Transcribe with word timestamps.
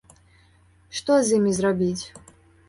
Што 1.01 1.19
з 1.27 1.37
імі 1.41 1.53
зрабіць? 1.59 2.03